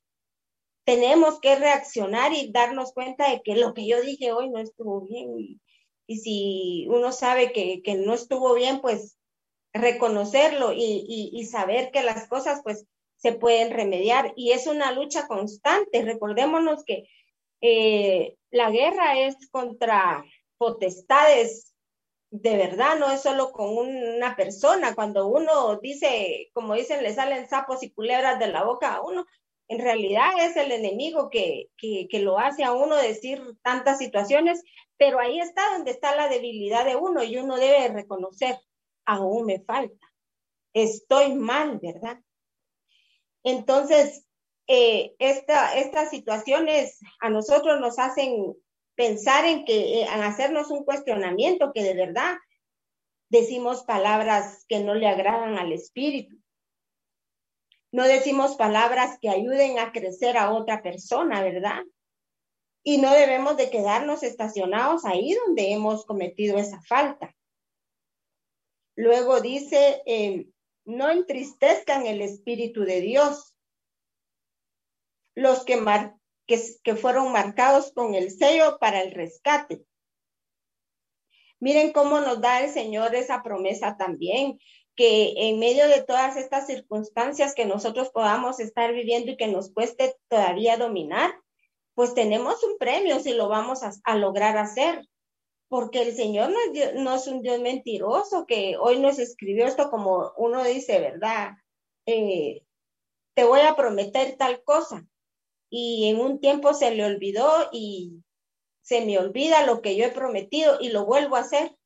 [0.88, 5.02] Tenemos que reaccionar y darnos cuenta de que lo que yo dije hoy no estuvo
[5.02, 5.60] bien.
[6.06, 9.18] Y, si uno sabe que, no estuvo bien, pues
[9.74, 12.86] reconocerlo y, y saber que las cosas, pues
[13.18, 16.00] se pueden remediar y es una lucha constante.
[16.00, 17.06] Recordémonos que
[17.60, 20.24] eh, la guerra es contra
[20.56, 21.74] potestades
[22.30, 24.94] de verdad, no es solo con una persona.
[24.94, 29.26] Cuando uno dice, como dicen, le salen sapos y culebras de la boca a uno,
[29.68, 34.62] en realidad es el enemigo que, que, lo hace a uno decir tantas situaciones,
[34.96, 38.58] pero ahí está donde está la debilidad de uno y uno debe reconocer,
[39.04, 40.06] aún me falta,
[40.72, 42.18] estoy mal, ¿verdad?
[43.44, 44.24] Entonces,
[44.66, 48.54] eh, esta, estas situaciones a nosotros nos hacen
[48.94, 52.36] pensar en que, en hacernos un cuestionamiento que de verdad
[53.28, 56.36] decimos palabras que no le agradan al espíritu.
[57.90, 61.82] No decimos palabras que ayuden a crecer a otra persona, ¿verdad?
[62.82, 67.34] Y no debemos de quedarnos estacionados ahí donde hemos cometido esa falta.
[68.94, 70.48] Luego dice, eh,
[70.84, 73.54] no entristezcan el Espíritu de Dios.
[75.34, 75.78] Los que,
[76.46, 79.84] que, fueron marcados con el sello para el rescate.
[81.60, 84.58] Miren cómo nos da el Señor esa promesa también,
[84.98, 89.72] que en medio de todas estas circunstancias que nosotros podamos estar viviendo y que nos
[89.72, 91.32] cueste todavía dominar,
[91.94, 95.06] pues tenemos un premio si lo vamos a, lograr hacer.
[95.68, 99.88] Porque el Señor no es, no es, un Dios mentiroso que hoy nos escribió esto
[99.88, 101.52] como uno dice, ¿verdad?
[102.04, 102.64] Eh,
[103.34, 105.06] te voy a prometer tal cosa
[105.70, 108.24] y en un tiempo se le olvidó y
[108.82, 111.76] se me olvida lo que yo he prometido y lo vuelvo a hacer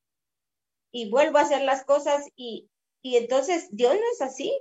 [0.93, 2.71] y vuelvo a hacer las cosas y,
[3.03, 4.53] y entonces Dios no es así.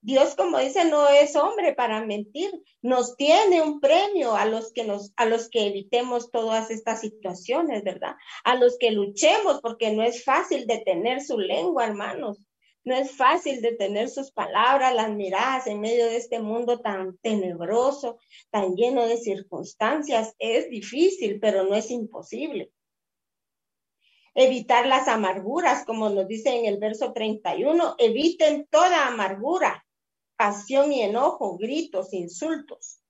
[0.00, 2.50] Dios, como dice, no es hombre para mentir.
[2.82, 7.82] Nos tiene un premio a los que nos, a los que evitemos todas estas situaciones,
[7.82, 8.14] ¿verdad?
[8.44, 12.38] A los que luchemos, porque no es fácil detener su lengua, hermanos.
[12.84, 18.18] No es fácil detener sus palabras, las miradas en medio de este mundo tan tenebroso,
[18.50, 20.34] tan lleno de circunstancias.
[20.38, 22.70] Es difícil, pero no es imposible.
[24.40, 29.84] Evitar las amarguras, como nos dice en el verso 31, eviten toda amargura,
[30.36, 33.00] pasión y enojo, gritos, insultos.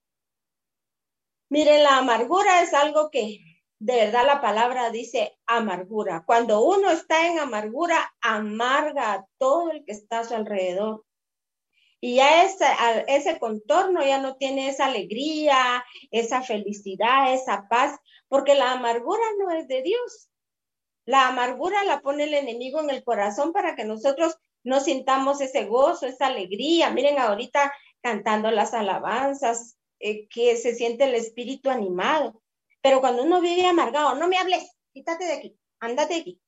[1.49, 3.41] Miren, la amargura es algo que
[3.77, 6.23] de verdad la palabra dice amargura.
[6.25, 11.05] Cuando uno está en amargura, amarga a todo el que está a su alrededor.
[12.01, 12.65] Y ya ese,
[13.07, 19.51] ese contorno ya no tiene esa alegría, esa felicidad, esa paz, porque la amargura no
[19.51, 20.28] es de Dios.
[21.09, 25.65] La amargura la pone el enemigo en el corazón para que nosotros no sintamos ese
[25.65, 26.91] gozo, esa alegría.
[26.91, 32.43] Miren ahorita cantando las alabanzas, eh, que se siente el espíritu animado.
[32.81, 36.39] Pero cuando uno vive amargado, no me hables, quítate de aquí, ándate aquí.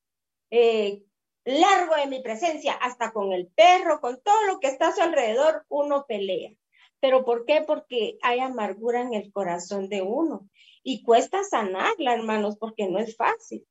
[0.52, 1.02] Eh,
[1.44, 5.02] largo de mi presencia, hasta con el perro, con todo lo que está a su
[5.02, 6.52] alrededor, uno pelea.
[7.00, 7.64] ¿Pero por qué?
[7.66, 10.48] Porque hay amargura en el corazón de uno
[10.84, 13.66] y cuesta sanarla, hermanos, porque no es fácil.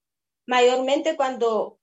[0.50, 1.78] Mayormente cuando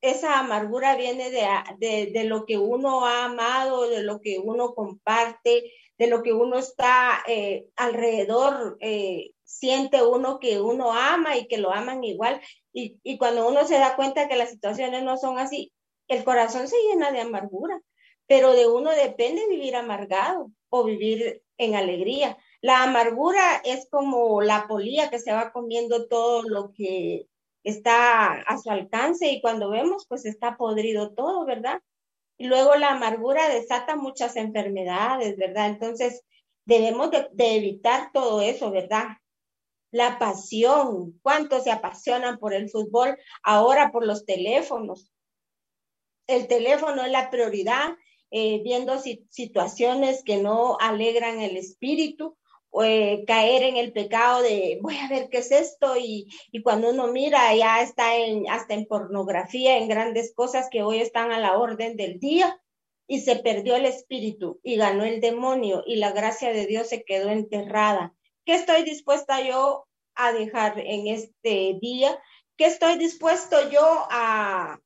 [0.00, 5.72] esa amargura viene de, de, lo que uno ha amado, de lo que uno comparte,
[5.98, 11.58] de lo que uno está eh, alrededor eh, siente uno que uno ama y que
[11.58, 12.40] lo aman igual.
[12.72, 15.72] Y, y cuando uno se da cuenta que las situaciones no son así,
[16.06, 17.80] el corazón se llena de amargura,
[18.28, 22.38] pero de uno depende vivir amargado o vivir en alegría.
[22.60, 27.26] La amargura es como la polilla que se va comiendo todo lo que
[27.64, 31.80] está a su alcance y cuando vemos, pues está podrido todo, ¿verdad?
[32.38, 35.68] Y luego la amargura desata muchas enfermedades, ¿verdad?
[35.68, 36.22] Entonces,
[36.66, 39.08] debemos de, evitar todo eso, ¿verdad?
[39.94, 45.12] la pasión, cuántos se apasionan por el fútbol, ahora por los teléfonos.
[46.26, 47.94] El teléfono es la prioridad,
[48.32, 52.36] eh, viendo situaciones que no alegran el espíritu,
[52.82, 56.90] eh, caer en el pecado de voy a ver qué es esto y, y, cuando
[56.90, 61.38] uno mira ya está en, hasta en pornografía, en grandes cosas que hoy están a
[61.38, 62.60] la orden del día
[63.06, 67.04] y se perdió el espíritu y ganó el demonio y la gracia de Dios se
[67.04, 68.14] quedó enterrada.
[68.44, 72.18] ¿Qué estoy dispuesta yo a dejar en este día?
[72.56, 74.80] ¿Qué estoy dispuesto yo a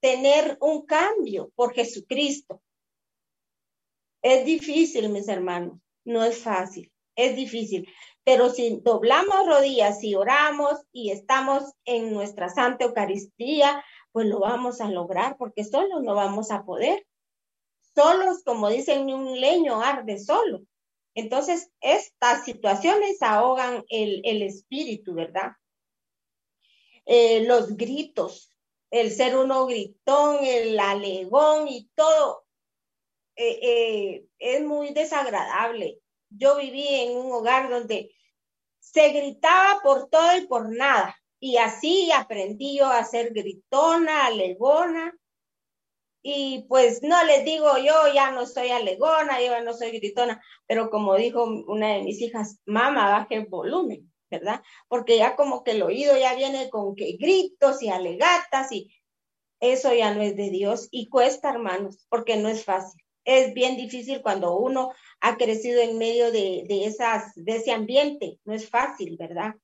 [0.00, 2.62] tener un cambio por Jesucristo?
[4.22, 7.88] Es difícil, mis hermanos, no es fácil, es difícil.
[8.24, 14.80] Pero si doblamos rodillas y oramos y estamos en nuestra Santa Eucaristía, pues lo vamos
[14.80, 17.06] a lograr porque solo no vamos a poder.
[17.94, 20.62] Solos, como dicen, un leño arde solo.
[21.14, 25.52] Entonces, estas situaciones ahogan el, espíritu, ¿verdad?
[27.04, 28.50] Eh, los gritos,
[28.90, 32.45] el ser uno gritón, el alegón y todo,
[33.36, 36.00] eh, eh, es muy desagradable.
[36.30, 38.10] Yo viví en un hogar donde
[38.80, 41.16] se gritaba por todo y por nada.
[41.38, 45.14] Y así aprendí yo a ser gritona, alegona.
[46.22, 50.42] Y pues no les digo, yo ya no soy alegona, yo ya no soy gritona,
[50.66, 54.60] pero como dijo una de mis hijas, mamá, baje el volumen, ¿verdad?
[54.88, 58.90] Porque ya como que el oído ya viene con que gritos y alegatas y
[59.60, 63.05] eso ya no es de Dios y cuesta, hermanos, porque no es fácil.
[63.26, 68.70] Es bien difícil cuando uno ha crecido en medio de, de, ese ambiente, no es
[68.70, 69.56] fácil, ¿verdad?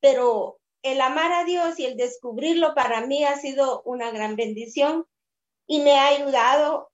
[0.00, 5.06] Pero el amar a Dios y el descubrirlo para mí ha sido una gran bendición
[5.66, 6.92] y me ha ayudado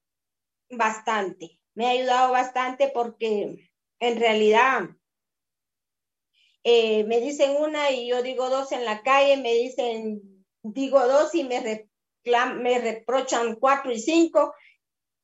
[0.71, 1.61] bastante.
[1.75, 3.69] Me ha ayudado bastante porque
[4.01, 4.89] en realidad
[6.64, 11.35] eh, me dicen una y yo digo dos en la calle, me dicen, digo dos
[11.35, 11.89] y me,
[12.57, 14.55] me reprochan cuatro y cinco,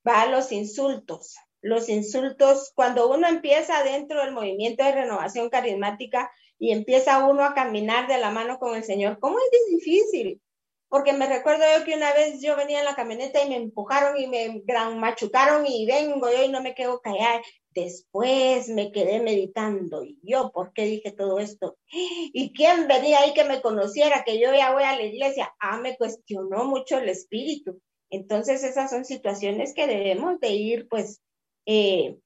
[0.07, 1.37] va a los insultos.
[1.61, 6.31] Los insultos, cuando uno empieza dentro del movimiento de renovación carismática,
[6.63, 9.19] y empieza uno a caminar de la mano con el Señor.
[9.19, 10.41] ¿Cómo es difícil?
[10.89, 14.17] Porque me recuerdo yo que una vez yo venía en la camioneta y me empujaron
[14.17, 17.43] y me gran machucaron y vengo yo y no me quedo callar.
[17.71, 21.79] Después me quedé meditando y yo, ¿por qué dije todo esto?
[21.91, 25.53] ¿Y quién venía ahí que me conociera, que yo ya voy a la iglesia?
[25.59, 27.81] Ah, me cuestionó mucho el espíritu.
[28.13, 31.23] Entonces esas son situaciones que debemos de ir pues
[31.65, 32.19] eh,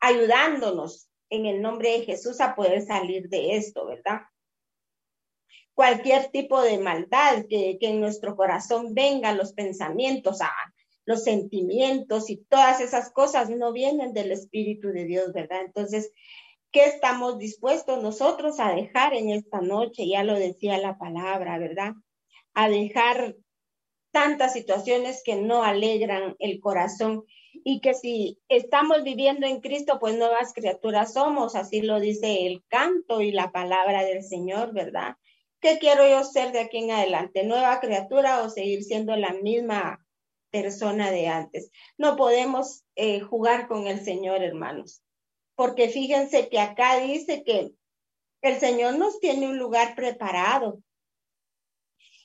[0.00, 4.22] ayudándonos en el nombre de Jesús a poder salir de esto, ¿verdad?
[5.72, 10.72] Cualquier tipo de maldad que, en nuestro corazón venga, los pensamientos, ah,
[11.04, 15.60] los sentimientos y todas esas cosas no vienen del Espíritu de Dios, ¿verdad?
[15.64, 16.10] Entonces,
[16.72, 20.08] ¿qué estamos dispuestos nosotros a dejar en esta noche?
[20.08, 21.92] Ya lo decía la palabra, ¿verdad?
[22.52, 23.36] A dejar
[24.10, 30.16] tantas situaciones que no alegran el corazón y que si estamos viviendo en Cristo, pues
[30.16, 35.16] nuevas criaturas somos, así lo dice el canto y la palabra del Señor, ¿verdad?
[35.60, 37.44] ¿Qué quiero yo ser de aquí en adelante?
[37.44, 40.04] ¿Nueva criatura o seguir siendo la misma
[40.50, 41.70] persona de antes?
[41.98, 45.02] No podemos eh, jugar con el Señor, hermanos,
[45.54, 47.72] porque fíjense que acá dice que
[48.42, 50.82] el Señor nos tiene un lugar preparado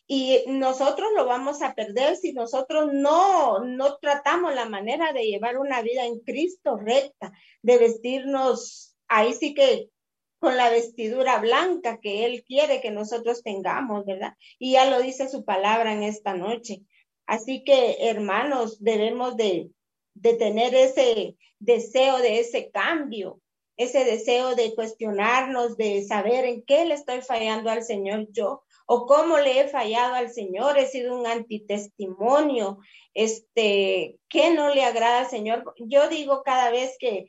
[0.08, 5.58] y nosotros lo vamos a perder si nosotros no, no tratamos la manera de llevar
[5.58, 7.32] una vida en Cristo recta,
[7.64, 9.90] de vestirnos ahí sí que
[10.38, 14.34] con la vestidura blanca que Él quiere que nosotros tengamos, ¿verdad?
[14.60, 16.84] Y ya lo dice su palabra en esta noche.
[17.26, 19.72] Así que, hermanos, debemos de,
[20.14, 23.42] de tener ese deseo de ese cambio,
[23.76, 29.06] ese deseo de cuestionarnos, de saber en qué le estoy fallando al Señor yo, o
[29.06, 32.80] cómo le he fallado al Señor, he sido un antitestimonio,
[33.14, 35.74] este, ¿qué no le agrada al Señor?
[35.78, 37.28] Yo digo cada vez que,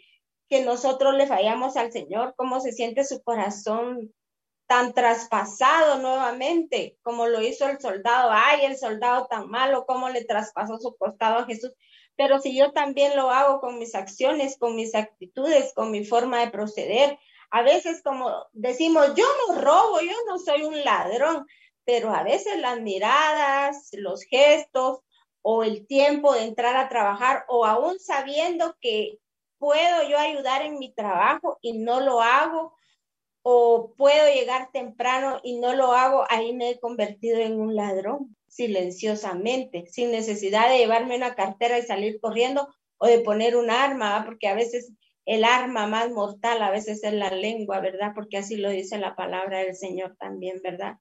[0.48, 4.12] que nosotros le fallamos al Señor, cómo se siente su corazón
[4.66, 10.24] tan traspasado nuevamente, como lo hizo el soldado, ay, el soldado tan malo, cómo le
[10.24, 11.72] traspasó su costado a Jesús.
[12.16, 16.40] Pero si yo también lo hago con mis acciones, con mis actitudes, con mi forma
[16.40, 17.18] de proceder,
[17.50, 21.46] a veces como decimos, yo no robo, yo no soy un ladrón,
[21.84, 25.00] pero a veces las miradas, los gestos
[25.42, 29.18] o el tiempo de entrar a trabajar o aún sabiendo que
[29.58, 32.74] puedo yo ayudar en mi trabajo y no lo hago
[33.42, 38.36] o puedo llegar temprano y no lo hago, ahí me he convertido en un ladrón
[38.48, 42.68] silenciosamente, sin necesidad de llevarme una cartera y salir corriendo
[42.98, 44.90] o de poner un arma, porque a veces
[45.26, 48.12] el arma más mortal a veces es la lengua, ¿verdad?
[48.14, 50.98] Porque así lo dice la palabra del Señor también, ¿verdad?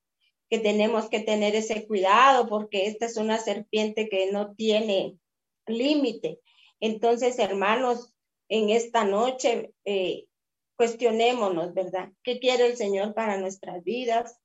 [0.49, 5.17] Que tenemos que tener ese cuidado porque esta es una serpiente que no tiene
[5.67, 6.39] límite.
[6.79, 8.13] Entonces, hermanos,
[8.49, 10.25] en esta noche eh,
[10.75, 12.09] cuestionémonos, ¿verdad?
[12.23, 14.39] ¿Qué quiere el Señor para nuestras vidas?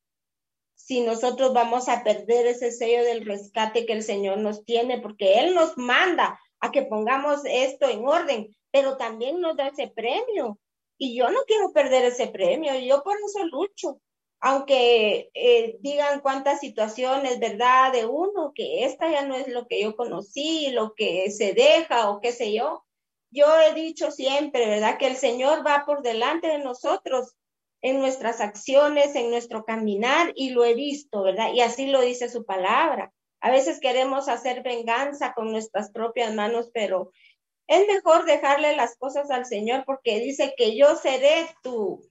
[0.74, 5.39] Si nosotros vamos a perder ese sello del rescate que el Señor nos tiene, porque
[5.41, 10.59] Él nos manda a que pongamos esto en orden, pero también nos da ese premio.
[10.99, 14.01] Y yo no quiero perder ese premio, yo por eso lucho.
[14.43, 17.93] Aunque eh, digan cuántas situaciones, ¿verdad?
[17.93, 22.11] De uno, que esta ya no es lo que yo conocí, lo que se deja
[22.11, 22.85] o qué sé yo.
[23.31, 24.99] Yo he dicho siempre, ¿verdad?
[24.99, 27.35] Que el Señor va por delante de nosotros
[27.83, 31.53] en nuestras acciones, en nuestro caminar, y lo he visto, ¿verdad?
[31.53, 33.12] Y así lo dice su palabra.
[33.41, 37.11] A veces queremos hacer venganza con nuestras propias manos, pero
[37.71, 42.03] es mejor dejarle las cosas al Señor porque dice que yo seré tu,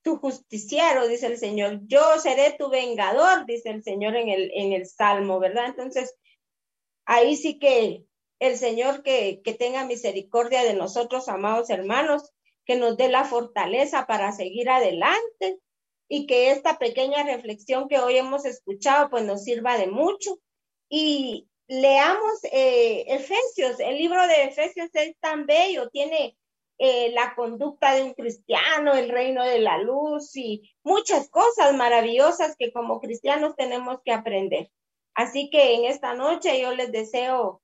[0.00, 1.80] tu justiciero, dice el Señor.
[1.86, 5.66] Yo seré tu vengador, dice el Señor en el, Salmo, ¿verdad?
[5.66, 6.16] Entonces,
[7.04, 8.06] ahí sí que
[8.38, 12.32] el Señor que, que tenga misericordia de nosotros, amados hermanos,
[12.64, 15.58] que nos dé la fortaleza para seguir adelante
[16.08, 20.38] y que esta pequeña reflexión que hoy hemos escuchado pues nos sirva de mucho.
[20.88, 26.36] Y leamos eh, Efesios, el libro de Efesios es tan bello, tiene
[26.78, 32.56] eh, la conducta de un cristiano, el reino de la luz y muchas cosas maravillosas
[32.58, 34.70] que como cristianos tenemos que aprender.
[35.14, 37.62] Así que en esta noche yo les deseo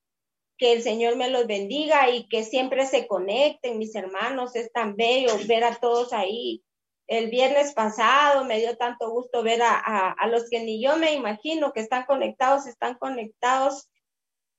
[0.56, 4.54] que el Señor me los bendiga y que siempre se conecten, mis hermanos.
[4.54, 6.62] Es tan bello ver a todos ahí.
[7.10, 11.12] El viernes pasado me dio tanto gusto ver a, a los que ni yo me
[11.12, 13.90] imagino que están conectados, están conectados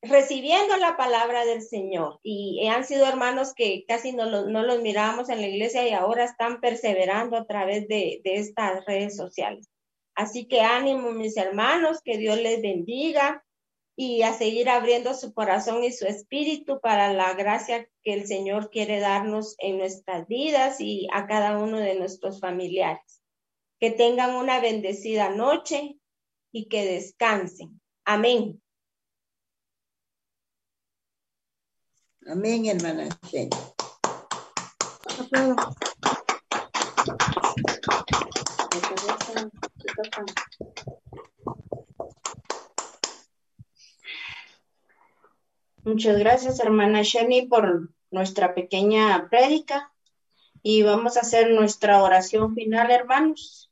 [0.02, 2.20] recibiendo la palabra del Señor.
[2.24, 6.26] Y han sido hermanos que casi no, no los mirábamos en la iglesia y ahora
[6.26, 9.70] están perseverando a través de, de estas redes sociales.
[10.14, 13.46] Así que ánimo, mis hermanos, que Dios les bendiga
[14.04, 18.72] y a seguir abriendo su corazón y su espíritu para la gracia que el Señor
[18.72, 23.22] quiere darnos en nuestras vidas y a cada uno de nuestros familiares.
[23.80, 26.00] Que tengan una bendecida noche
[26.52, 27.80] y que descansen.
[28.04, 28.60] Amén.
[32.26, 33.08] Amén, hermana
[45.84, 49.92] Muchas gracias, hermana Shani, por nuestra pequeña prédica.
[50.62, 53.72] Y vamos a hacer nuestra oración final, hermanos.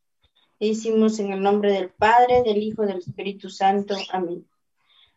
[0.58, 3.96] Hicimos en el nombre del Padre, del Hijo, del Espíritu Santo.
[4.12, 4.48] Amén.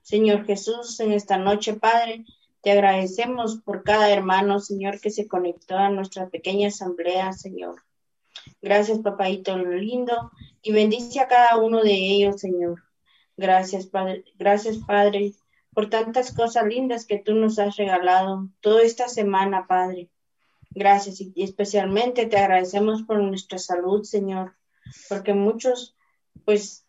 [0.02, 2.26] Señor Jesús, en esta noche, Padre,
[2.60, 7.82] te agradecemos por cada hermano, Señor, que se conectó a nuestra pequeña asamblea, Señor.
[8.60, 10.30] Gracias, papadito lindo,
[10.60, 12.82] y bendice a cada uno de ellos, Señor.
[13.38, 14.24] Gracias, Padre.
[14.38, 15.32] Gracias, Padre,
[15.74, 20.10] por tantas cosas lindas que tú nos has regalado toda esta semana, Padre.
[20.70, 24.56] Gracias y especialmente te agradecemos por nuestra salud, Señor,
[25.08, 25.96] porque muchos,
[26.44, 26.86] pues,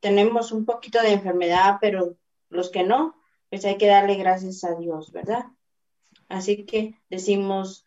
[0.00, 2.16] tenemos un poquito de enfermedad, pero
[2.48, 3.16] los que no,
[3.50, 5.46] pues hay que darle gracias a Dios, ¿verdad?
[6.28, 7.86] Así que decimos,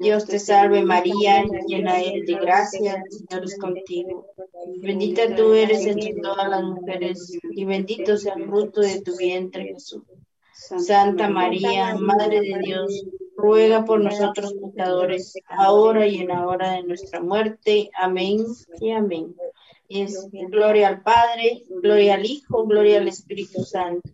[0.00, 4.26] Dios te salve María, llena eres de gracia, el Señor es contigo.
[4.78, 9.74] Bendita tú eres entre todas las mujeres y bendito sea el fruto de tu vientre
[9.74, 10.02] Jesús.
[10.54, 13.04] Santa María, Madre de Dios,
[13.36, 17.90] ruega por nosotros pecadores, ahora y en la hora de nuestra muerte.
[17.94, 18.46] Amén
[18.80, 19.36] y amén.
[19.90, 24.08] Es gloria al Padre, gloria al Hijo, gloria al Espíritu Santo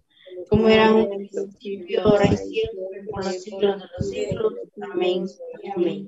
[0.48, 4.54] como era un principio, ahora y siempre, por los siglos de los siglos.
[4.92, 5.26] Amén.
[5.74, 6.06] Amén.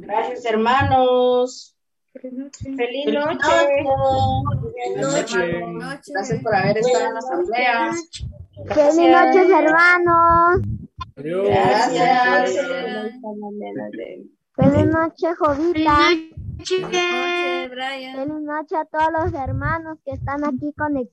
[0.00, 1.76] Gracias, hermanos.
[2.12, 2.76] Feliz noche.
[2.76, 3.06] Feliz
[4.96, 5.62] noche.
[6.08, 7.92] Gracias por haber estado en la asamblea.
[8.68, 10.60] Feliz noches, hermanos.
[11.16, 12.56] Gracias.
[14.54, 15.96] Feliz noche, Jovita.
[16.58, 18.16] Feliz noche, Brian.
[18.16, 21.12] Feliz noche a todos los hermanos que están aquí conectados.